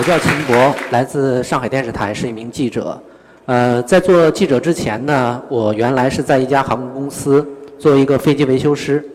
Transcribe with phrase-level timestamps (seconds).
[0.00, 2.98] 我叫秦博，来自上海电视台，是一名记者。
[3.44, 7.46] 呃，在做记者之前呢，我原来是在一家航空公司
[7.78, 9.06] 做一个飞机维修师。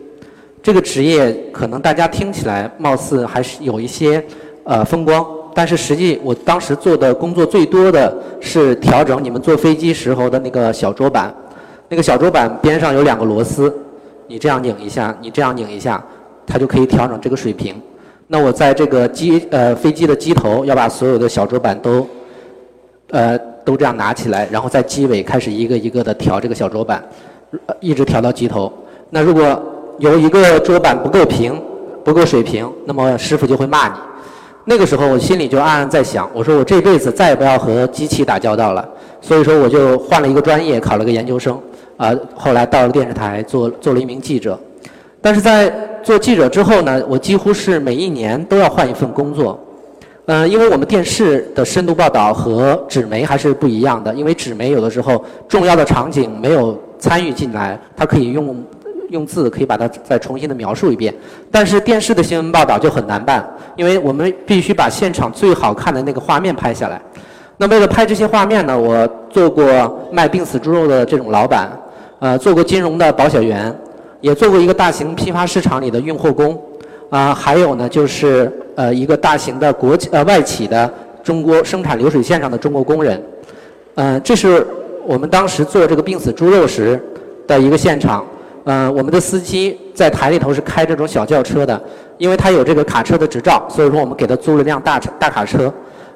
[0.62, 4.24] 这个职业可能大家听起来貌似还是有一些
[4.62, 11.34] 呃风光，但是实际我当时做的工作最多的是调整你们坐飞机时候的那个小桌板。
[11.88, 13.76] 那个小桌板边上有两个螺丝，
[14.28, 16.00] 你这样拧一下，你这样拧一下，
[16.46, 17.74] 它就可以调整这个水平。
[18.28, 22.06] 那我在这个机呃飞机的机头要把所有的小桌板都
[23.10, 27.02] 呃都这样拿起来，然后在机尾开始一个一个的调这个小桌板，
[27.80, 28.72] 一直调到机头。
[29.10, 29.62] 那如果
[29.98, 31.60] 有一个桌板不够平，
[32.04, 33.94] 不够水平，那么师傅就会骂你。
[34.64, 38.88] 那个时候我心里就暗暗在想，我说我这辈子再也不要和机器打交道了。
[39.20, 41.56] 所以说我就换了一个专业，考了个研究生，
[41.96, 44.58] 啊，后来到了电视台做做了一名记者。
[45.20, 45.72] 但是在
[46.06, 49.58] 做记者之后呢，我几乎是每一年都要换一份工作，
[50.26, 58.64] 嗯，因为我们电视的深度报道和纸媒还是不一样的，因为纸媒有的时候重要的场景没有参与进来，它可以用
[59.10, 61.12] 用字可以把它再重新的描述一遍，
[61.50, 67.02] 但是电视的新闻报道就很难办，因为我们必须把现场最好看的那个画面拍下来。
[67.56, 71.68] 那为了拍这些画面呢，我做过卖病死猪肉的这种老板，
[72.20, 73.76] 呃，做过金融的保险员。
[74.20, 76.60] 也做过一个大型批发市场里的运货工，
[77.10, 80.92] 啊，还有呢，就是呃一个大型的国企呃外企的
[81.22, 83.22] 中国生产流水线上的中国工人，
[83.96, 84.66] 嗯，这是
[85.06, 87.00] 我们当时做这个病死猪肉时
[87.46, 88.24] 的一个现场，
[88.64, 91.80] 嗯，我们的司机在台里头是开这种小轿车的，
[92.18, 95.72] 因为他有这个卡车的执照，所以说我们给他租了辆大大卡车，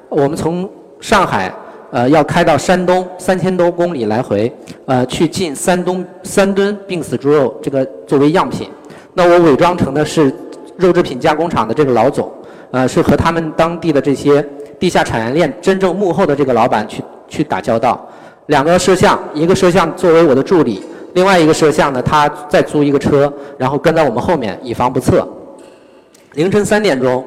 [0.09, 1.53] 我们从上海。
[1.91, 4.49] 呃，要开到山东三千多公里来回，
[4.85, 8.69] 呃，去进山东三吨病死猪肉，这个作为样品。
[9.13, 10.33] 那我伪装成的是
[10.77, 12.31] 肉制品加工厂的这个老总，
[12.71, 14.41] 呃，是和他们当地的这些
[14.79, 18.07] 地下产业链真正幕后的这个老板去去打交道。
[18.45, 20.81] 两个摄像，一个摄像作为我的助理，
[21.13, 25.27] 另外一个摄像呢，他再租一个车，然后跟在我们后面，以防不测。
[26.35, 27.25] 凌晨三点钟，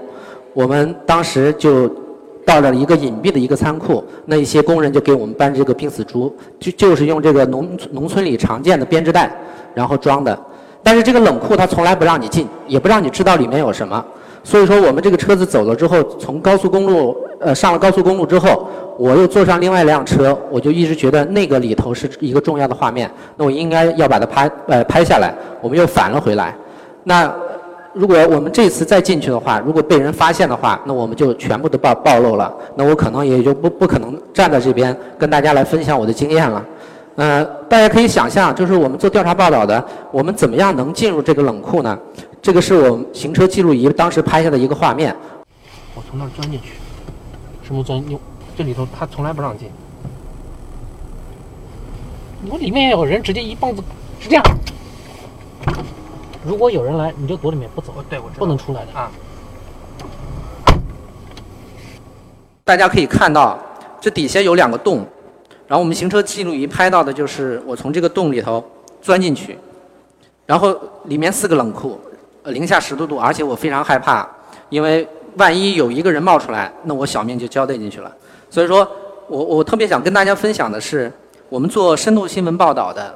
[0.54, 1.94] 我们当时就。
[2.44, 9.34] 到了一个隐蔽的一个仓库，那一些工人就给我们搬这个病死猪，就就是用这个农农村里常见的编织袋，
[9.74, 10.38] 然后装的。
[10.82, 14.04] 但是这个冷库它从来不让你进，也不让你知道里面有什么。
[14.42, 18.68] 所以说我们这个车子走了之后，从高速公路呃上了高速公路之后，
[18.98, 25.34] 我又坐上另外一辆车，我就一直觉得那个里头是一个重要的画面，那我应该要把它拍呃拍下来。
[25.62, 26.54] 我们又返了回来，
[27.04, 27.34] 那。
[27.94, 32.52] 如果我们这次再进去的话，如果被人发现的话，那我们就全部都暴暴露了。
[32.74, 36.64] 那我可能也就不不可能站在这边跟大家来分享我的经验了。
[37.16, 41.96] 呃，大家可以想象，就是我们做调查报道的，我们怎么样能进入这个冷库呢？
[42.42, 45.14] 这个是我们行车记录仪当时拍下的一个画面。
[45.94, 46.72] 我从那儿钻进去，
[47.62, 48.02] 什么钻？
[48.06, 48.18] 你
[48.58, 49.68] 这里头他从来不让进。
[52.50, 53.80] 我里面有人，直接一棒子
[54.18, 54.44] 是这样。
[56.46, 59.10] 如果有人来，你就躲里面不走，对，我不能出来的啊。
[62.62, 63.58] 大家可以看到，
[64.00, 65.06] 这底下有两个洞，
[65.66, 68.64] 然后我们行车记录仪拍到的就是我从这个洞里头
[69.00, 69.58] 钻进去，
[70.46, 70.74] 然后
[71.04, 71.98] 里面四个冷库，
[72.44, 74.28] 零下十多度，而且我非常害怕，
[74.68, 75.06] 因为
[75.36, 78.14] 万一有一个人冒出来，那我小命就交代进去了。
[78.50, 78.86] 所以说
[79.28, 81.12] 我我特别想跟大家分享的是，
[81.48, 83.14] 我们做深度新闻报道的，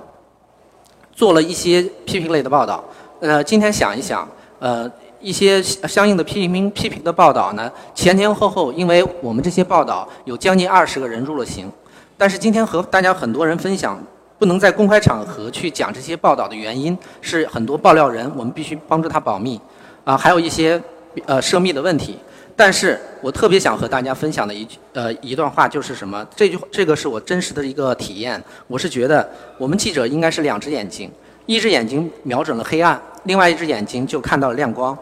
[1.12, 2.84] 做了一些批评类的报道。
[3.20, 4.28] 呃，今天想一想，
[4.60, 4.88] 呃，
[5.20, 11.68] 一些相应的批评批评的报道呢，前前后后，因为我们这些报道有将近二十个人入了刑，
[12.16, 14.00] 但是今天和大家很多人分享，
[14.38, 19.60] 不能在公开场合去讲这些报道的原因，是很多爆料人，我们必须帮助他保密，
[20.04, 20.80] 啊，还有一些
[21.26, 22.16] 呃涉密的问题。
[22.54, 26.24] 但是我特别想和大家分享的一句呃一段话就是什么？
[26.36, 29.28] 这句这个是我真实的一个体验，我是觉得
[29.58, 31.10] 我们记者应该是两只眼睛。
[31.48, 34.96] 一只眼睛瞄准了黑暗，另外一只眼睛就看到了亮光。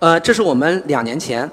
[0.00, 1.48] 呃，这是我们两年前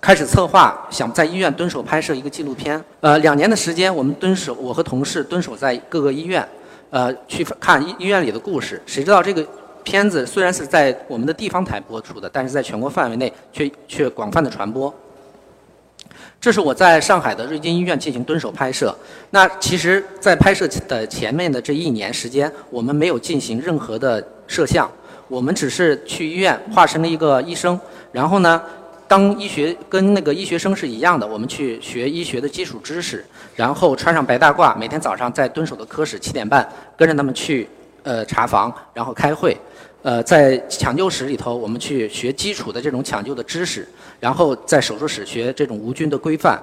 [0.00, 2.84] 开始策划，想在医院蹲守拍摄一个纪录片。
[2.98, 6.44] 呃，两年的时间，我们蹲守，我和同事蹲守在各个医院，
[6.90, 8.82] 呃，去看医医院里的故事。
[8.84, 9.46] 谁知道这个
[9.84, 14.92] 片子虽然是在我们的地方台播出的，但是在全国范围内却却广泛的传播。
[16.44, 18.94] 这是我在上海的瑞金医院进行蹲守拍摄。
[19.30, 24.86] 那其实，在拍摄的前面的这一年时间，我们没有进行任何的摄像，
[25.26, 27.80] 我们只是去医院化身了一个医生，
[28.12, 28.60] 然后呢，
[29.08, 33.24] 当医学跟那个医学生是一样的，我们去学医学的基础知识，
[33.56, 37.66] 然后穿上白大褂，每天早上在蹲守的科室七点半跟着他们去
[38.02, 39.56] 呃查房，然后开会。
[40.04, 43.88] 呃，在抢救室里头，我们去学基础的这种抢救的知识，
[44.20, 46.62] 然后在手术室学这种无菌的规范。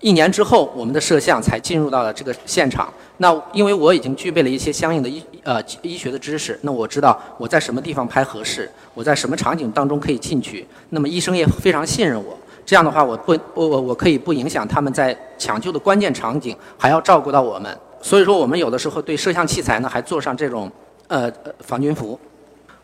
[0.00, 2.92] 一年之后，我们的摄像才进入到了这个现场。
[3.16, 10.66] 那因为我已经具备了一些相应的医呃医学的知识，那我知道我在什么地方拍合适，我在什么场景当中可以进去。
[10.90, 12.38] 那么医生也非常信任我。
[12.66, 17.74] 这样的话，我不我我我可以不影响他们在抢救的关键场景，还要照顾到我们。
[18.02, 20.70] 所以说，我们有的时候对摄像器材呢，还做上这种
[21.08, 22.20] 呃防菌服。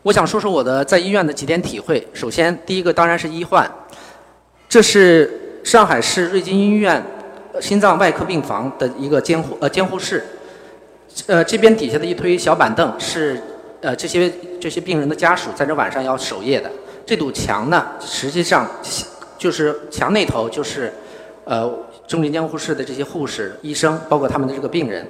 [0.03, 2.05] 我想说说我的在医院的几点体会。
[2.13, 3.65] 首先，第一个当然是医患，
[4.67, 7.01] 这是上海市瑞金医院
[7.61, 10.25] 心脏外科病房的一个监护呃监护室。
[11.27, 13.41] 呃，这边底下的一推小板凳是
[13.79, 14.29] 呃这些
[14.59, 16.69] 这些病人的家属在这晚上要守夜的。
[17.05, 18.69] 这堵墙呢，实际上
[19.37, 20.91] 就是墙那头就是
[21.45, 21.63] 呃
[22.05, 25.07] 重症监护室的这些护士、医生，包括他们的这个病人。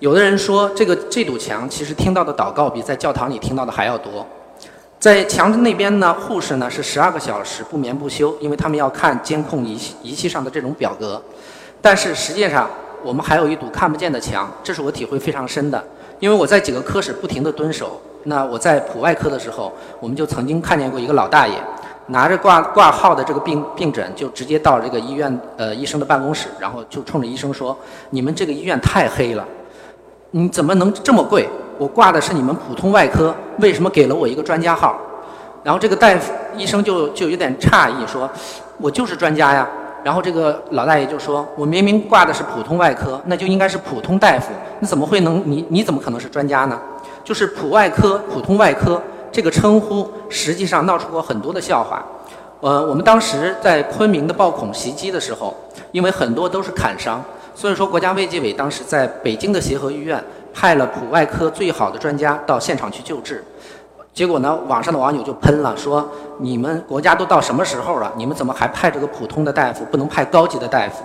[0.00, 4.26] 有的人说，这个这堵墙其实听到的祷告比在教堂里听到的还要多。
[4.98, 11.22] 在墙的那边呢，护士呢是十二个小时不眠不休，因为他们要看监控仪仪器上的这种表格。
[11.82, 12.68] 但是实际上，
[13.02, 15.82] 我们还有一堵看不见的墙，这是我体会非常深的。
[16.18, 18.00] 因为我在几个科室不停地蹲守。
[18.24, 19.70] 那我在普外科的时候，
[20.00, 21.54] 我们就曾经看见过一个老大爷，
[22.06, 27.76] 拿着挂挂号的这个病病诊，就直接到这个医院呃医生的办公室，然后就冲着医生说
[28.08, 29.46] ：“你们这个医院太黑了。”
[30.32, 31.48] 你怎么能这么贵？
[31.76, 34.96] 我挂的是你们普通外科，为什么给了我一个专家号？
[35.64, 38.28] 然后这个大夫医生就就有点诧异，说
[38.78, 39.68] ：“我就是专家呀。”
[40.04, 46.78] 然后这个老大爷就说：“我明明挂的是普通外科，那就应该是普通大夫，那怎么会能你你怎么可能是专家呢？”
[47.24, 49.00] 就是普外科、普通外科
[49.32, 52.04] 这个称呼，实际上闹出过很多的笑话。
[52.60, 55.54] 呃，我们当时在昆明的暴恐袭击的时候，
[55.92, 57.22] 因为很多都是砍伤。
[57.60, 60.18] 所以说，国家卫计委当时在北京的协和医院
[60.54, 63.44] 派了普外科最好的专家到现场去救治，
[64.14, 71.04] 结果呢，网上的网友就喷了，说你们国家都到什么时候了，你们怎么还派这个普通的大夫，不能派高级的大夫？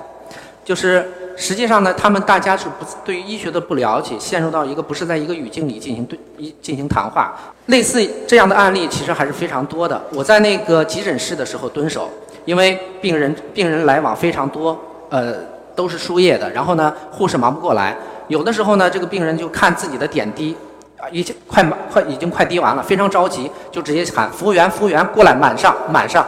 [0.63, 1.05] 就是
[1.35, 7.33] 实际上呢，他们大家是不对于医学的不了解，陷入到一个不是在一个语境里进行对一进行谈话。
[7.65, 10.01] 类似这样的案例其实还是非常多的。
[10.13, 12.09] 我在那个急诊室的时候蹲守，
[12.45, 14.79] 因为病人病人来往非常多，
[15.09, 15.53] 呃。
[15.75, 17.95] 都是输液的，然后呢，护士忙不过来，
[18.27, 20.55] 有的时候呢，这个病人就看自己的点滴，
[20.97, 26.25] 啊，已经快满快已经快滴完了，非常着急，就直接喊服务员，服务员过来满上满上。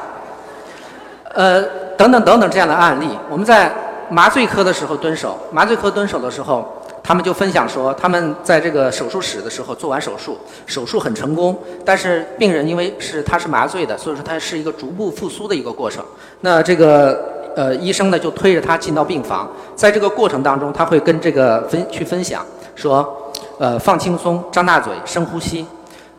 [1.33, 1.61] 呃，
[1.97, 3.71] 等等等等这样的案例，我们在
[4.09, 16.03] 麻醉科的时候蹲守，麻醉科蹲守的时候，他们就分享说，他们在这个手术室的时候做完手术，手术很成功，但是病人因为是他是麻醉的，所以说他是一个逐步复苏的一个过程。
[16.41, 17.36] 那这个。
[17.57, 22.45] 呃，医生呢就推着他进到病房，在这个过程当中，他会跟这个分去分享
[22.75, 25.65] 说，呃，放轻松，张大嘴，深呼吸。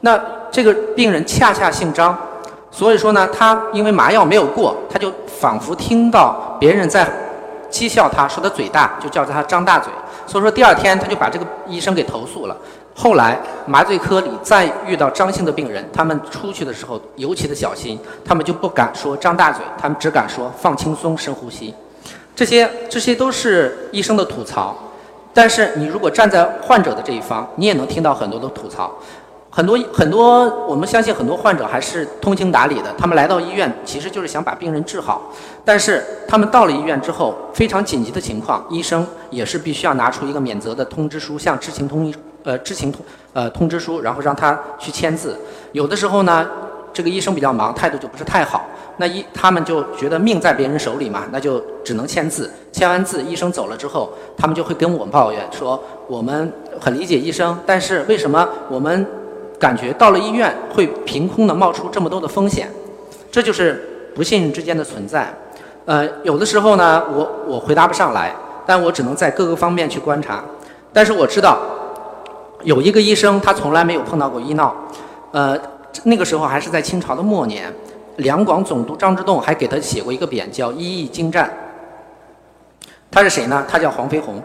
[0.01, 0.21] 那
[0.51, 2.19] 这个病人恰恰姓张，
[2.73, 7.09] 所以说呢，他因为麻药没有过，他就仿佛听到别人在
[7.71, 9.93] 讥笑他，说他嘴大，就叫他张大嘴。
[10.27, 12.57] 所以说第二天他就把这个医生给投诉了。
[13.01, 21.73] 后来麻醉科里再遇到张姓的病人，他们出去的时候尤其的小心，他们就不敢说张大嘴，他们只敢说放轻松、深呼吸。
[22.35, 24.77] 这些这些都是医生的吐槽，
[25.33, 28.93] 但是你如果站在患者的这一方，你也能听到很多的吐槽。
[29.49, 35.33] 很多很多，我们相信很多患者还是通情达理的，他们来到医院其实就是想把病人治好，
[35.65, 42.13] 但是他们到了医院之后，非常紧急的情况，医生也是必须要拿出一个免责的通知书，向知情同意。
[42.49, 45.37] 呃，知情通呃通知书，然后让他去签字。
[45.73, 46.49] 有的时候呢，
[46.95, 48.65] 这个医生比较忙，态度就不是太好。
[48.97, 52.51] 那医他们就觉得命在别人手里嘛，那就只能签字。
[52.73, 55.79] 签完字，医生走了之后，他们就会跟我抱怨说
[56.09, 56.51] ：“我们
[56.81, 59.07] 很理解医生，但是为什么我们
[59.61, 62.71] 感觉到了医院会凭空的冒出这么多的风险？
[63.31, 65.31] 这就是不信任之间的存在。”
[65.85, 70.43] 呃，有的时候呢，我我回答不上来，但我只能在各个方面去观察。
[70.95, 71.59] 但是我知道。
[72.65, 74.75] 有一个医生，他从来没有碰到过医闹，
[75.33, 75.59] 呃，
[76.05, 77.73] 那个时候还是在清朝的末年，
[78.17, 81.51] 两广总督张之洞还给他写过一个匾，叫“医艺精湛”。
[83.11, 83.65] 他是谁呢？
[83.69, 84.43] 他叫黄飞鸿。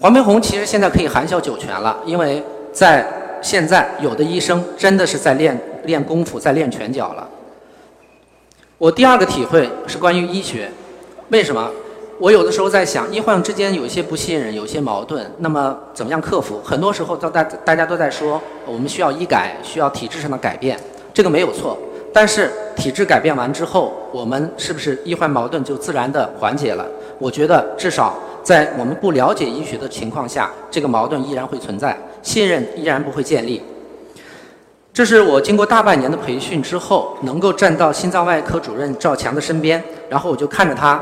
[0.00, 3.06] 黄飞鸿其实现在可以含笑九泉了，因为在
[3.40, 7.28] 现在有的医生真的是在练练功夫，在练拳脚了。
[8.78, 10.70] 我第二个体会是关于医学，
[11.28, 11.70] 为什么？
[12.18, 16.60] 我有的时候在想，医患之间有一些不信任，有一些矛盾，那么怎么样克服？
[16.64, 20.78] 很多时候，大大大家都在说，我们需要医改，需要体制上的改变，
[21.12, 21.76] 这个没有错。
[22.14, 26.86] 但是体制改变完之后，我们是不是医患矛盾就自然的缓解了？
[27.18, 33.60] 我觉得至少在我们不了解医学的情况下，这个矛盾依然会存在，信任依然不会建立。
[34.94, 40.98] 这是我经过大半年的培训之后，能够站到心脏外科主任赵强的身边，然后我就看着他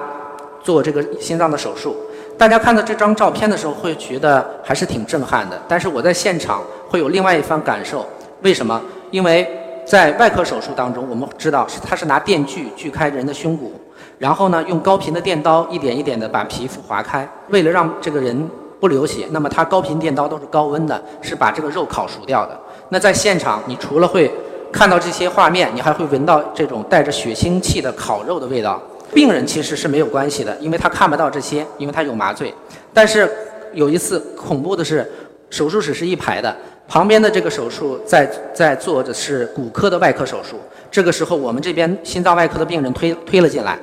[0.65, 1.95] 做这个心脏的手术。
[2.37, 5.57] 大家看到这张照片的时候，会觉得还是挺震撼的。
[5.69, 8.05] 但是我在现场会有另外一番感受。
[8.43, 8.81] 为什么？
[9.13, 9.49] 因为
[9.85, 13.73] 在外科手术当中，我们知道是他是拿电锯锯开人的胸骨，
[14.19, 22.59] 然后呢用高频的电刀一点一点的把皮肤划开，为了让这个人不流血，那么他高频电刀都是高温的，是把这个肉烤熟掉的。
[22.89, 24.31] 那在现场，你除了会
[24.73, 28.83] 看到这些画面，你还会闻到这种带着血腥气的烤肉的味道。
[29.15, 32.53] 病人其实是没有关系的，因为他看不到这些，因为他有麻醉。
[32.93, 33.31] 但是
[33.73, 35.09] 有一次恐怖的是，
[35.51, 36.55] 手术室是一排的，
[36.89, 40.59] 旁边的这个手术在在做的是骨科的外科手术。
[40.91, 43.79] 这个时候我们这边心脏外科的病人推推了进来，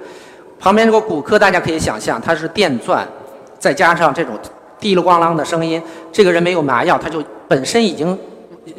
[0.60, 3.08] 旁边这个骨科大家可以想象，它是电钻，
[3.58, 4.38] 再加上这种
[4.80, 8.18] 滴了咣啷的声音，这个人没有麻药，他就本身已经。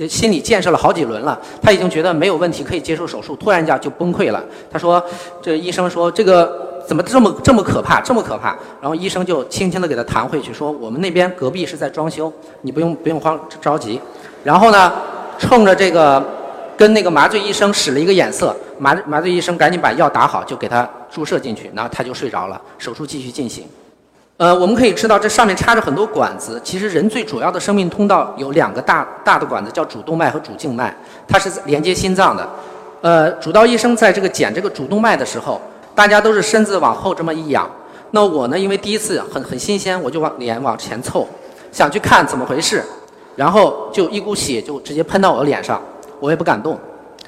[0.09, 4.43] 心理建设了好几轮了，他已经觉得没有问题，可以接受手术，突然间就崩溃了。
[4.71, 5.03] 他说
[5.43, 14.01] ：“这医生说这个怎么这么这么可怕，这么可怕？”然后医生就轻轻地给他弹回去，说：“我们那边隔壁是在装修，你不用不用慌着急。”
[14.45, 14.93] 然后呢，
[15.39, 16.25] 冲着这个
[16.77, 23.65] 跟那个麻醉医生使了一个眼色，麻麻醉医生赶紧把药打好，就给他注射进去，然后他就睡着了，手术继续进行。
[24.43, 26.61] 呃，我们可以知道这上面插着很多管子。
[26.65, 30.93] 其实人最主要的生命通道有两个大大的管子，叫主动脉和主静脉，
[31.29, 32.51] 它是连接心脏的。
[33.03, 35.61] 呃，主刀医生在这个剪这个主动脉的时候，
[35.95, 37.71] 大家都是身子往后这么一仰。
[38.11, 41.25] 那我呢，因为第一次很很新鲜，我就往脸往前凑，
[41.71, 42.83] 想去看怎么回事。
[43.37, 45.81] 然后就一股血就直接喷到我的脸上，
[46.19, 46.77] 我也不敢动。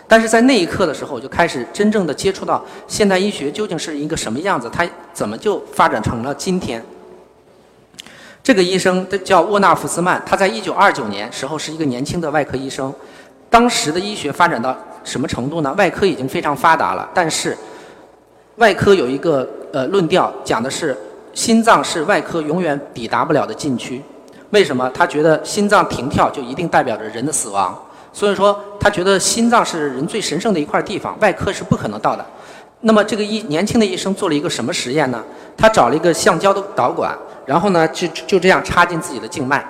[0.08, 6.84] 但是在那一刻的时候，我就开始真正的接触到现代医学究竟是一个什么样子，它怎么就发展成了今天。
[8.44, 12.92] 这个医生他叫沃纳福斯曼，他在一九二九年时候是一个年轻的外科医生。
[13.48, 15.72] 当时的医学发展到什么程度呢？
[15.78, 17.56] 外科已经非常发达了，但是
[18.56, 20.94] 外科有一个呃论调，讲的是
[21.32, 24.02] 心脏是外科永远抵达不了的禁区。
[24.50, 24.90] 为什么？
[24.90, 27.74] 他觉得心脏停跳就一定代表着人的死亡，
[28.12, 32.26] 所以说他觉得心脏是人最神圣的一块地方，外科是不可能到的。
[32.84, 35.22] 那么这个医年轻的医生做了一个什么实验呢？
[35.56, 37.14] 他找了一个橡胶的导管。
[37.46, 39.62] 然后呢，就就这样插进自己的静脉，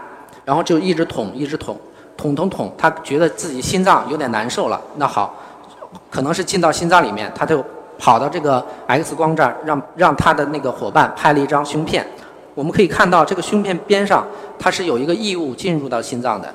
[0.45, 1.77] 然后就一直捅，一直捅，
[2.17, 4.81] 捅捅捅，他觉得自己心脏有点难受了。
[4.95, 5.35] 那好，
[6.09, 7.61] 可能是进到心脏里面，他就
[7.99, 12.07] 跑到这个 X 光这儿，让让他的那个伙伴拍了一张胸片。
[12.55, 14.25] 我们可以看到，这个胸片边上
[14.57, 16.55] 它是有一个异物进入到心脏的。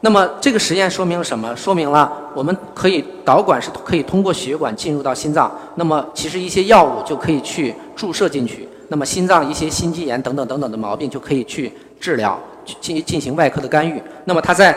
[0.00, 1.54] 那么这个实验说明了什么？
[1.56, 5.50] 说明了我们可以导管是可以通过血管进入到心脏。
[5.74, 8.68] 那么其实一些药物就可以去注射进去。
[8.88, 14.00] 那么心脏一些心肌炎等等等等的毛病就可以去治疗，去进进行外科的干预。
[14.24, 14.76] 那么他在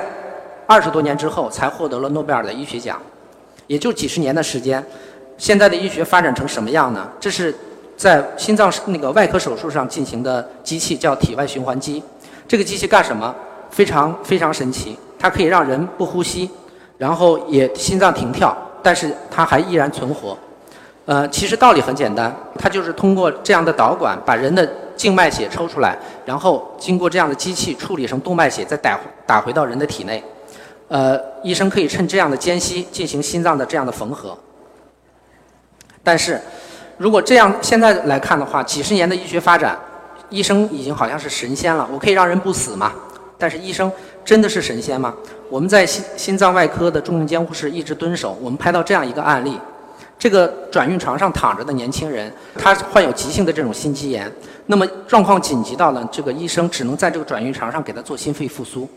[0.65, 2.99] 二十多年之后才获得了诺贝尔的医学奖，
[3.67, 4.83] 也就几十年的时间。
[5.37, 7.07] 现在的医学发展成什么样呢？
[7.19, 7.55] 这是
[7.95, 12.01] 在心脏那个外科手术上进行的机器，叫体外循环机。
[12.47, 13.33] 这个机器干什么？
[13.69, 16.49] 非常非常神奇，它可以让人不呼吸，
[16.97, 20.35] 然后也心脏停跳，但是它还依然存活。
[21.05, 30.23] 呃，其实道理很简单，它就是通过这样的导管把人的静脉血抽出来，然后经过这样的机器处理成动脉血，再打打回到人的体内。
[30.87, 34.37] 呃，医生可以趁这样的间隙进行心脏的这样的缝合。
[36.03, 36.41] 但是，
[36.97, 39.77] 如果这样现在来看的话，几十年的医学发展，
[40.29, 41.87] 医生已经好像是神仙了。
[41.91, 42.91] 我可以让人不死嘛？
[43.41, 43.91] 但是医生
[44.23, 45.11] 真的是神仙吗？
[45.49, 49.57] 我们在心心脏外科的重症监护室一直蹲守，我们拍到这样一个案例。
[50.19, 54.31] 这个转运床上躺着的年轻人，他患有急性的这种心肌炎，
[54.67, 58.87] 那么状况紧急到了，这个医生只能在这个转运床上给他做心肺复苏。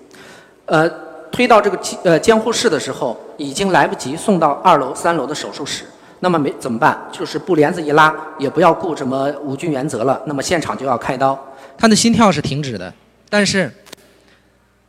[0.66, 0.86] 呃，
[1.32, 5.84] 推到这个呃监护室的时候，已经来不及送到二楼、三楼的手术室。
[6.20, 6.98] 那么没怎么办？
[7.10, 10.20] 就是布帘子一拉，也不要顾什么无菌原则了。
[10.26, 11.38] 那么现场就要开刀，
[11.78, 12.92] 他的心跳是停止的，
[13.30, 13.72] 但是。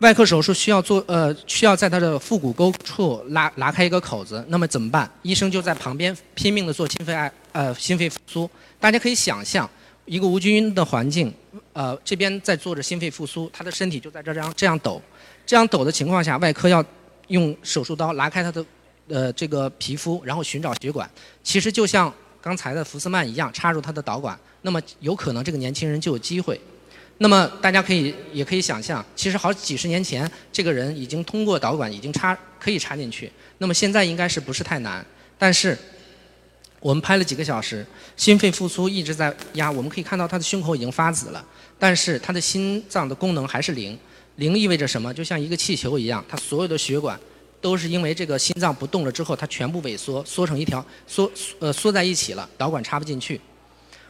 [0.05, 5.09] 外科手术需要做，呃，需要在他的腹股沟处拉拉开一个口子，那么怎么办？
[5.23, 8.47] 医生就在旁边拼命的做心肺爱，呃，心肺复苏。
[8.79, 9.67] 大家可以想象，
[10.05, 11.33] 一个无菌的环境，
[11.73, 15.01] 呃，这边在做着心肺复苏，他的身体就在这样这样抖，
[15.43, 16.85] 这样抖的情况下，外科要
[17.29, 18.63] 用手术刀拉开他的，
[19.07, 21.09] 呃，这个皮肤，然后寻找血管。
[21.41, 26.61] 其实就像刚才的福斯曼一样，插入他的导管，那么有可能这个年轻人就有机会。
[27.19, 33.31] 那么大家可以也可以想象，其实好几十年前，这个人已经通过导管已经插可以插进去。
[33.59, 35.05] 那么现在应该是不是太难？
[35.37, 35.77] 但是
[36.79, 37.85] 我们拍了几个小时，
[38.17, 41.43] 心肺复苏一直在压，我们可以看到他的胸口已经发紫了，
[41.79, 43.97] 但是他的心脏的功能还是零。
[44.35, 45.13] 零意味着什么？
[45.13, 47.17] 就像一个气球一样，他所有的血管
[47.61, 53.39] 都是因为这个心脏不动了之后，它全部萎缩，缩成一条缩呃缩在一起了，导管插不进去。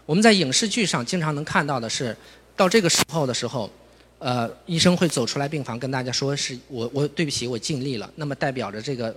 [0.04, 2.18] 我们在影视剧上经常能看到的是，
[2.56, 3.70] 到这个时候的时候，
[4.20, 9.16] 呃，医生会走出来病房跟大家说是我我对不起我尽力了，那么代表着这个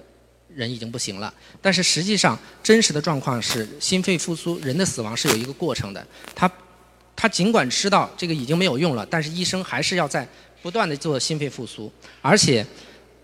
[0.52, 1.32] 人已经不行了。
[1.62, 6.04] 但是实际上真实的状况是心肺复苏，人的死亡是有一个过程的。
[6.34, 6.50] 他
[7.14, 10.26] 他尽管知道这个已经没有用了，但是医生还是要在
[10.62, 11.90] 不断的做心肺复苏，
[12.20, 12.66] 而且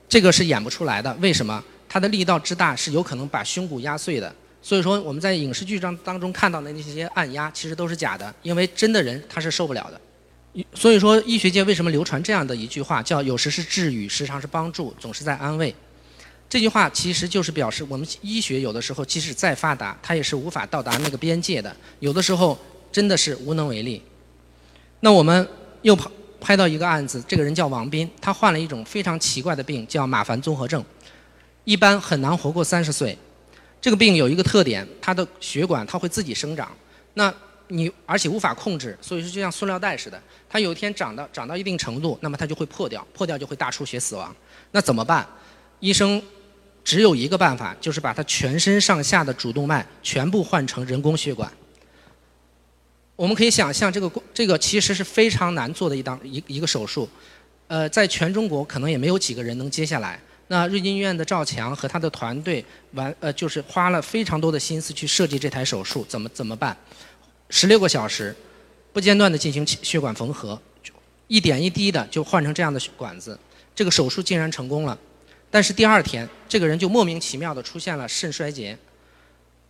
[0.09, 1.13] 这个是演不出来的。
[1.21, 1.63] 为什么？
[1.89, 4.35] 他的力道之大是有可能把胸骨压碎的。
[4.61, 10.01] 所以说我们在影视剧当当中看到的那些按压，其实都是假的，因为真的人他是受不了的。
[10.73, 15.75] 所以说医学界为什么流传这样的一句话，叫有时是治愈，时常是帮助，总是在安慰。
[16.49, 22.57] 这句话其实就是表示我们医学有的时候即使再发达，它也是无法到达那个边界的，有的时候
[22.93, 24.01] 真的是无能为力。
[25.01, 25.49] 那我们
[25.83, 26.09] 又拍
[26.41, 30.85] 拍到一个案子，这个人叫王斌，他患了一种非常奇怪的病，叫马凡综合症，
[31.65, 33.19] 一般很难活过三十岁。
[33.81, 36.71] 这个病有一个特点，它的血管它会自己生长，
[37.15, 37.35] 那
[37.69, 44.35] 你而且无法控制，所以说就像塑料袋似的，它有一天长到长到一定程度，那么它就会破掉，破掉就会大出血死亡。
[44.71, 45.27] 那怎么办？
[45.81, 46.23] 医生
[46.85, 51.51] 只有一个办法，就是把它全身上下的主动脉全部换成人工血管。
[53.17, 57.09] 我们可以想象，这个这个其实是非常难做的一档一一个手术，
[57.69, 60.21] 呃，在全中国可能也没有几个人能接下来。
[60.49, 66.77] 那瑞金医院的赵强和他的团队完呃，就是花了非常多的心思去设计这台手术，怎么怎么办？
[67.57, 68.35] 十六个小时，
[68.93, 70.61] 不间断的进行血管缝合，
[71.29, 73.39] 一点一滴的就换成这样的管子，
[73.77, 74.99] 这个手术竟然成功了。
[75.53, 78.77] 但是第二天，这个人就莫名其妙的出现了肾衰竭，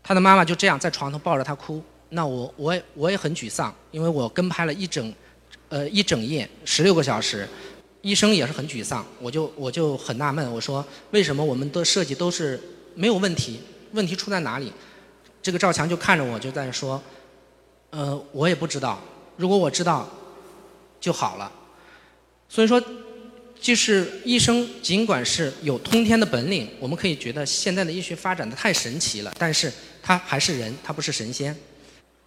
[0.03, 1.83] 他的妈妈就这样在床头抱着他哭。
[2.09, 5.13] 那我我也我也很沮丧，因为我跟拍了一整
[5.69, 7.47] 呃一整夜十六个小时。
[8.01, 12.59] 医生也是很沮丧，我就我就很纳闷，我说为什么我们的设计都是
[12.95, 13.61] 没有问题？
[13.93, 14.73] 问题出在哪里？
[15.43, 17.03] 这个赵强就看着我，就在说，
[17.95, 18.99] 呃，我也不知道。
[19.37, 20.09] 如果我知道
[21.01, 21.51] 就好了。
[22.49, 22.83] 所以说，
[23.61, 31.57] 就是医生尽管是有通天的本领，我们可以觉得现在的医学发展的太神奇了，但是他还是人，他不是神仙。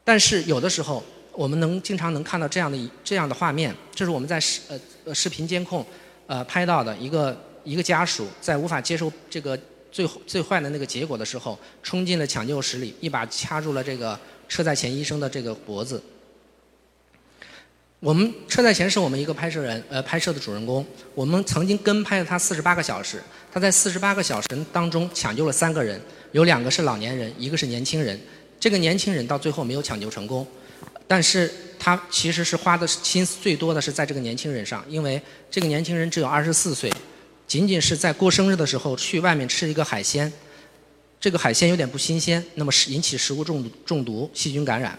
[0.06, 1.04] 但是有的时候。
[1.38, 4.60] 我们能经常能看到这样的这样的画面，这是我们在视
[5.06, 5.86] 呃视频监控
[6.26, 9.56] 呃拍到的一个一个家属在无法接受这个
[9.92, 16.02] 最最坏的那个结果的时候，冲进了抢救室里，一把掐住了这个车载前医生的这个脖子。
[18.00, 26.00] 我们车载前是我们一个拍摄人呃拍摄的主人公，我们曾经跟拍了他四十八个小时，他在四十八个小时当中抢救了三个人，
[26.32, 28.20] 有两个是老年人，一个是年轻人，
[28.60, 30.46] 这个年轻人到最后没有抢救成功。
[31.08, 36.92] 但是他其实是花的心思最多的是在这个年轻人上，因为这个年轻人只有二十四岁，
[37.48, 40.32] 仅仅是在过生日的时候去外面吃一个海鲜，
[41.20, 44.98] 这个海鲜有点不新鲜，那么引起食物中毒、中毒、细菌感染。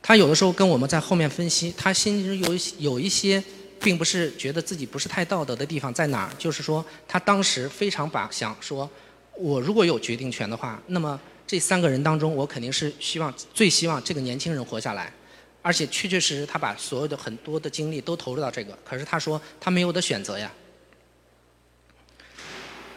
[0.00, 3.42] 他有的时候跟我们在后面分析，他心中有有一些，
[3.80, 8.88] 并不是觉得自己不是太道德的地方在哪儿，就是说他当时非常把想说，
[9.36, 15.12] 我如果有决定权的话，那么这三个人当中，我肯定是希望最希望这个年轻人活下来。
[15.60, 18.76] 而且确确实实，他把所有的很多的精力都投入到这个。
[18.84, 20.52] 可是他说他没有的选择呀。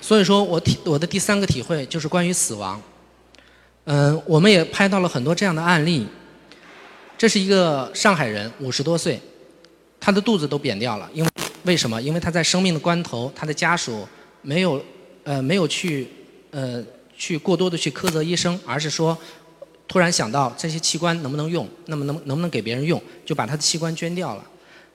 [0.06, 2.80] 所以说我体我的第三个体会就是关于死亡。
[3.86, 6.06] 嗯，我们也拍到了很多这样的案例。
[7.18, 9.20] 这是一个上海人，五十多岁，
[10.00, 11.30] 他的肚子都扁掉了，因为
[11.64, 12.00] 为什么？
[12.00, 14.08] 因为他在生命的关头，他的家属
[14.44, 14.80] 没有
[15.24, 16.08] 呃没有去
[16.52, 16.84] 呃
[17.18, 19.18] 去过多的去苛责医生，而是说。
[19.88, 24.44] 突然想到这些器官能不能用，那么能能不能给别人用，就把他的器官捐掉了。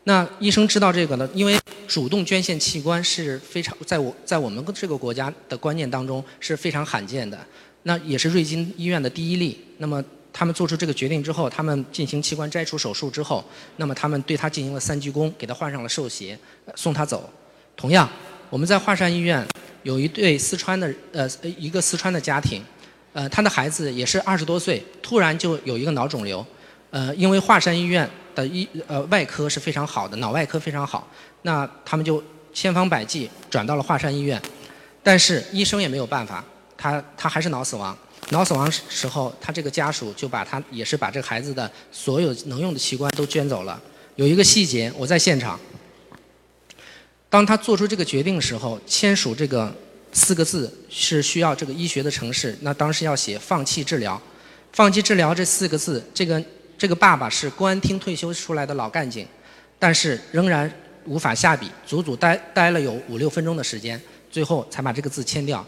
[0.05, 7.39] 那医生知道这个呢，因为主动捐献器官是非常在我在我们这个国家的观念当中是非常罕见的。
[7.83, 9.59] 那也是瑞金医院的第一例。
[9.79, 13.45] 那么他们做出这个决定之后，他们进行器官摘除手术之后，
[13.77, 16.39] 那么他们对他进行了三鞠躬，给他换上了寿鞋，
[16.75, 17.31] 送他走。
[17.77, 18.09] 同样，
[18.49, 19.47] 我们在华山医院
[19.83, 22.63] 有一对四川的呃一个四川的家庭。
[23.13, 26.47] 呃，他的孩子也是二十多岁，突然就有一个脑肿瘤，
[26.91, 31.09] 呃，因为华山医院的医呃外科是非常好的，脑外科非常好，
[31.43, 34.41] 那他们就千方百计转到了华山医院，
[35.03, 36.45] 但是医生也没有办法，
[36.77, 37.97] 他他还是脑死亡，
[38.31, 43.81] 脑死亡时候，他这个家属就把他也是把这个孩子的所有能用的器官都捐走了。
[44.17, 45.59] 有一个细节，我在现场，
[47.29, 49.75] 当他做出这个决定的时候，签署这个。
[50.13, 54.21] 四个字是需要这个医学的城市，那当时要写“放弃治疗
[54.75, 56.43] ”，“放弃治疗”这四个字，这个
[56.81, 59.27] 这个爸爸是公安厅退休出来的老干警，
[59.79, 60.73] 但是仍然
[61.05, 65.63] 无法下笔，足足待待了有五六分钟的时间，最后才把这个字签掉。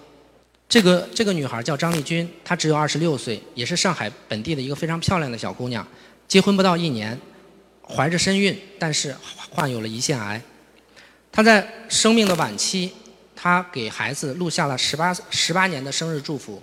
[0.66, 5.87] 这个这个女孩叫张丽君，她只有二十六岁，也是上海本地的一个非常漂亮的小姑娘。
[6.27, 7.20] 结婚不到一年，
[7.87, 9.14] 怀着身孕，但是
[9.51, 10.40] 患有了胰腺癌。
[11.31, 12.90] 她在生命的晚期，
[13.37, 16.62] 她给孩子录下了十八十八年的生日祝福。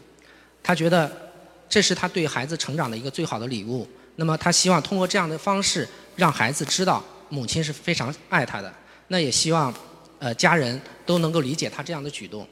[0.64, 1.32] 她觉得
[1.70, 3.88] 这是她对孩子成长的一个最好的礼物。
[4.20, 8.72] 那么她希望通过这样的方式，让孩子知道母亲是非常爱他的。
[9.08, 9.74] 那也希望
[10.20, 12.46] 呃家人都能够理解她这样的举动。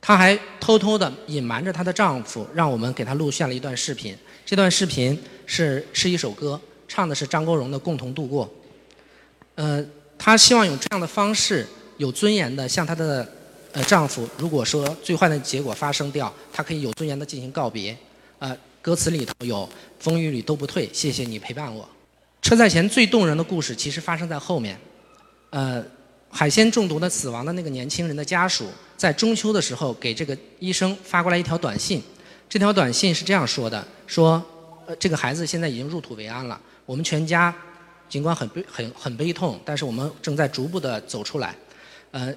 [0.00, 4.16] 她还偷偷的隐瞒着她的丈夫，让我们给她录下了一段视频。
[4.46, 8.46] 这段视频是是一首歌，唱的是张国荣的《共同度过》。
[9.56, 9.84] 呃，
[10.16, 11.66] 她希望用这样的方式，
[11.98, 13.30] 有尊严的向她的
[13.72, 17.94] 呃丈夫，如果说最坏的结果发生掉，她可以有尊严的进行告别。
[18.38, 18.56] 呃，
[18.88, 19.68] 歌词里头有
[20.00, 21.86] “风雨里都不退，谢谢你陪伴我”。
[22.40, 24.80] 车载前最动人的故事其实发生在后面。
[25.50, 25.84] 呃，
[26.30, 28.66] 海鲜中毒的死亡的那个年轻人的家属。
[28.96, 32.02] 在中秋的时候，给这个医生发过来一条短信。
[32.48, 34.42] 这条短信是这样说的：说，
[34.86, 36.58] 呃，这个孩子现在已经入土为安了。
[36.86, 37.54] 我们全家
[38.08, 41.54] 尽管很悲、很很悲痛，但是我们正在逐步的走出来。
[42.12, 42.34] 呃，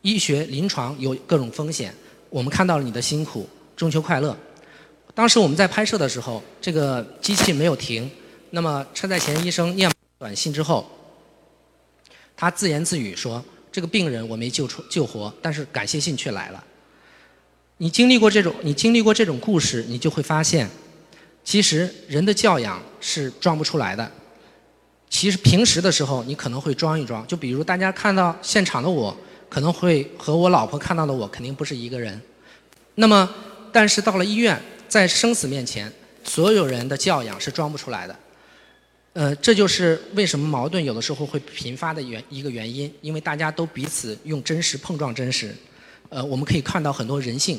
[0.00, 1.94] 医学临床有各种风险，
[2.30, 3.46] 我们看到了你的辛苦。
[3.76, 4.34] 中秋快乐！
[5.16, 8.08] 当时我们在拍摄的时候，这个机器没有停。
[8.50, 10.86] 那么车载前医生念短信之后，
[12.36, 13.42] 他自言自语说。
[13.72, 16.64] 这个病人我没救出救活，但是感谢信却来了。
[17.76, 20.66] 你经历过这种，你经历过这种故事，你就会发现，
[21.44, 24.10] 其实人的教养是装不出来的。
[25.10, 29.14] 其实平时的时候，你可能会装一装，就比如大家看到现场的我，
[29.50, 32.18] 可能会和我老婆看到的我肯定不是一个人。
[32.94, 33.28] 那么，
[33.70, 35.92] 但是到了医院，在生死面前，
[36.24, 38.16] 所有人的教养是装不出来的。
[39.12, 45.54] 呃，这就是为什么矛盾有的时候会频发的原一个原因，因为大家都彼此用真实碰撞真实。
[46.10, 47.58] 呃，我们可以看到很多人性。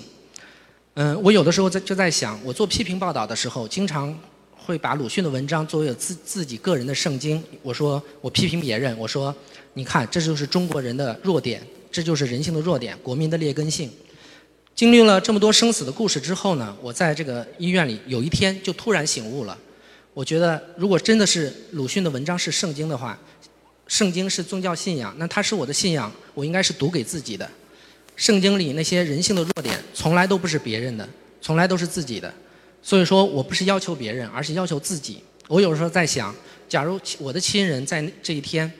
[0.94, 4.16] 嗯，我有的时候在就在想，我做批评报道的时候，经常
[4.56, 7.44] 会把鲁迅的文章作为自自己个人的圣经。
[7.64, 9.36] 我说我批评别人，我说
[9.74, 11.62] 你看，这就是中国人的弱点，
[11.92, 13.92] 这就是人性的弱点，国民的劣根性。
[14.78, 19.58] 经历了这么多生死的故事之后呢，我在这个医院里有一天就突然醒悟了。
[20.14, 23.18] 我觉得，如果真的是鲁迅的文章是圣经的话，
[23.88, 27.50] 圣经是宗教信仰，那它是我的信仰，我应该是读给自己的。
[28.16, 31.10] 圣经里那些人性的弱点，从来都不是别人的，
[31.42, 32.32] 从来都是自己的。
[32.84, 35.24] 所以说我不是要求别人，而是要求自己。
[35.48, 36.36] 我有时候在想，
[36.70, 38.72] 假如我的亲人在这一天，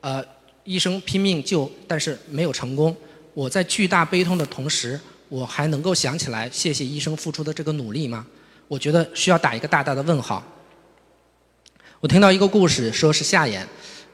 [0.00, 0.24] 呃，
[0.64, 2.96] 医生拼命救，但是没有成功，
[3.32, 4.98] 我在巨大悲痛的同时，
[5.30, 8.26] 我还能够想起来谢谢医生付出的这个努力吗？
[8.68, 10.44] 我觉得需要打一个大大的问号。
[12.00, 13.62] 我听到一个故事，说是夏衍，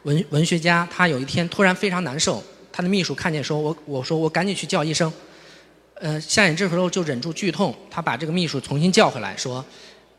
[0.02, 5.10] 文文学家，他有一天突然非常难受，他的秘书看见说，我我说我赶紧去叫医生，
[5.94, 9.64] 呃，夏衍这时候就忍住剧痛，他把这个秘书重新叫回来，说，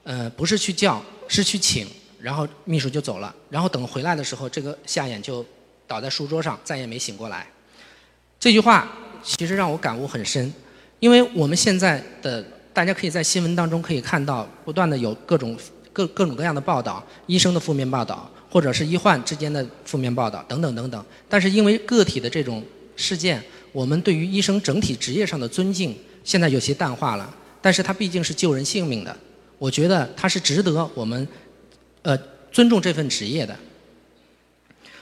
[0.03, 1.87] 呃，不是去叫，是去请，
[2.19, 5.45] 然后秘书就走了，然后等回来的时候，这个夏衍就
[5.85, 7.45] 倒在书桌上，再也没醒过来。
[8.39, 8.87] 这句话
[9.21, 10.53] 其实让我感悟很深，
[10.99, 15.57] 因为我们现在的大家可以在新闻当中可以看到，不断的有各种。
[15.97, 21.05] 各各种各样的报道，医生的负面报道，或者是医患之间的负面报道，等等等等。
[21.27, 22.63] 但是因为个体的这种
[22.95, 27.35] 事件，我们对于医生整体职业上的尊敬现在有些淡化了。
[27.63, 29.17] 但是他毕竟是救人性命的，
[29.57, 31.27] 我觉得他是值得我们
[32.03, 32.15] 呃
[32.51, 33.57] 尊重这份职业的。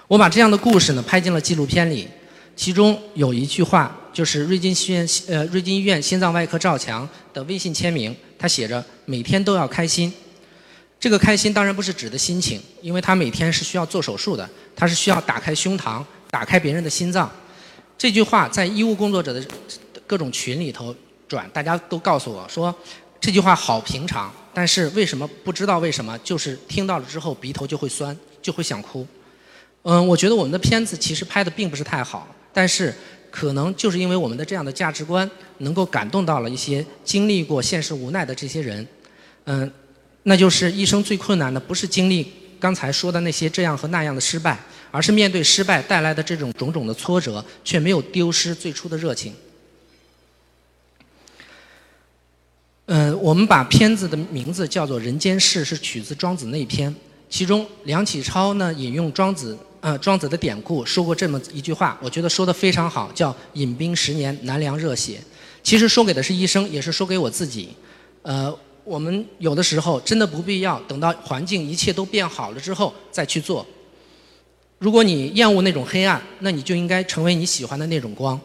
[0.08, 2.08] 我把这样的故事呢拍进了纪录片里，
[2.56, 10.12] 其中有一句话就是瑞金医院呃瑞金医院心脏外科赵强的微信签名，他写着每天都要开心。
[10.98, 17.30] 这个开心当然不是指的心情，因为他每天是需要做手术的，他是需要打开胸膛，打开别人的心脏。
[17.98, 19.46] 这句话在医务工作者的
[20.08, 20.96] 各种群里头
[21.28, 22.74] 转，大家都告诉我说，
[23.20, 29.06] 这句话好平常，但是为什么不知道为什么，就是听到了之后鼻头就会酸，就会想哭。
[29.84, 32.92] 嗯，我觉得我们的片子其实拍的并不是太好，但是
[33.30, 38.88] 可能就是因为我们的这样的价值观，能够感动到了一些经历过现实无奈的这些人。
[39.44, 39.72] 嗯。
[40.28, 44.58] 那就是一生最困难的，不是经历刚才说的那些这样和那样的失败，
[44.90, 49.36] 而是面对失败带来的这种种种的挫折，却没有丢失最初的热情。
[52.88, 56.96] 嗯，我们把片子的名字叫做《人间世》，是取自庄子那篇。
[57.30, 59.56] 其中梁启超呢引用庄子，
[59.86, 65.20] 呃，庄子的典故说过这么一句话，我觉得说的非常好，叫“饮冰十年，难凉热血”。
[65.62, 67.70] 其实说给的是医生，也是说给我自己。
[68.24, 68.58] 呃。
[68.84, 73.66] 我们有的时候真的不必要等到环境一切都变好了之后再去做。
[74.78, 78.40] 如果你厌恶那种黑暗，那你就应该成为你喜欢的那种光。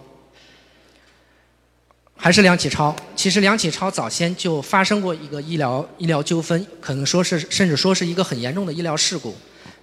[2.16, 2.96] 还是梁启超。
[3.14, 9.37] 其实梁启超早先就发生过一个医疗医疗纠纷，可能说是甚至说是一个很严重的医疗事故。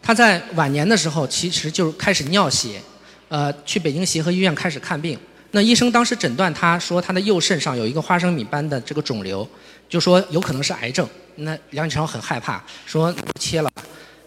[0.08, 2.82] 他在晚年的时候，其实就开始尿血，
[3.28, 5.20] 呃，去北京协和医院开始看病。
[5.52, 9.46] 那医生当时诊断他说他的右肾上有一个花生米般的这个肿瘤，
[9.90, 11.06] 就说有可能是癌症。
[11.36, 13.70] 那梁启超很害怕，说切了。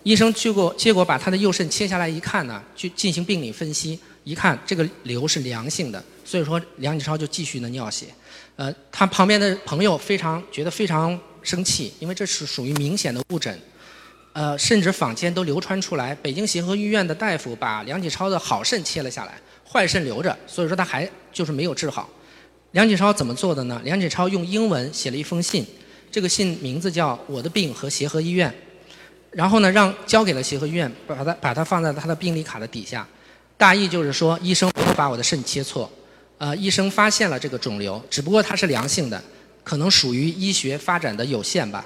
[0.03, 8.05] 医生去过，结果把他的右肾切下来一看呢，去进行病理分析，一看这个瘤是良性的，所以说梁启超就继续的尿血。
[8.57, 13.59] 呃，他旁边的朋友非常觉得非常生气，因为这是属于明显的误诊。
[14.33, 19.35] 呃，甚至坊间都流传出来，北京协和医院的大夫把梁启超的好肾切了下来，
[19.69, 22.09] 坏肾留着，所以说他还就是没有治好。
[22.73, 23.81] 梁启超怎么做的呢？
[23.85, 25.67] 梁启超用英文写了一封信，
[26.11, 28.49] 这个信名字叫《我的病和协和医院》。
[29.33, 33.07] 然后呢，让交给了协和医院，把它把它放在他的病历卡的底下，
[33.57, 35.91] 大意就是说，医生没有把我的肾切错，
[36.39, 39.21] 呃，医生发现了这个肿瘤，只不过它是良性的，
[39.65, 41.85] 可能属于医学发展的有限吧。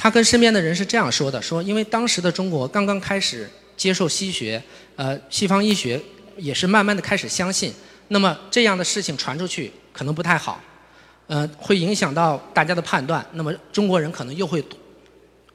[0.00, 4.62] 他跟身边的人是这样说的：说因为当时的中国刚刚开始接受西学，
[4.94, 6.00] 呃，西方医学
[6.36, 7.72] 也是慢慢的开始相信，
[8.06, 10.60] 那么这样的事情传出去可能不太好，
[11.26, 14.64] 呃，会影响到大家的判断，那么中国人可能又会。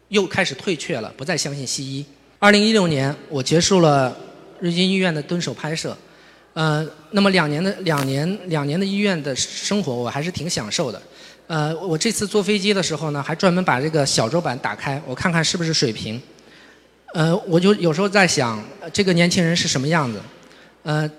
[0.10, 2.06] 又开始退却了，不再相信西医。
[2.38, 4.16] 二零一六年，我结束了
[4.60, 5.98] 瑞金医院的蹲守拍摄，
[6.54, 11.02] 呃，那么两年的两年两年的医院的生活，我还是挺享受的。
[11.48, 16.20] 呃，我这次坐飞机的时候呢，还专门把这个小桌板打开，我看看是不是水平。
[17.14, 20.20] 呃，我就有时候在想，这个年轻人是什么样子？
[20.84, 21.10] 呃，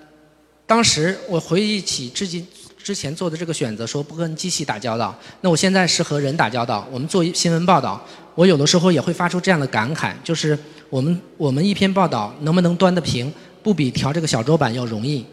[0.67, 2.45] 当时我回忆起至今
[2.83, 8.05] 之前做的这个选择，说不跟机器打交道，那我现在是和人打交道，我们做新闻报道。
[8.35, 10.59] 我有的时候也会发出这样的感慨，就是
[10.91, 13.33] 我们我们一篇报道能不能端得平，
[13.63, 15.25] 不比调这个小桌板要容易。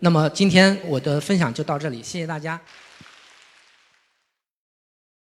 [0.00, 2.60] 那么今天我的分享就到这里，谢谢大家。